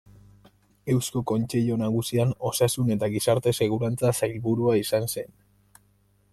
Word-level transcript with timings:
Eusko 0.93 1.21
Kontseilu 1.31 1.77
Nagusian 1.81 2.33
Osasun 2.51 2.89
eta 2.97 3.11
Gizarte 3.17 3.55
Segurantza 3.61 4.15
Sailburua 4.23 4.77
izan 4.85 5.09
zen. 5.17 5.33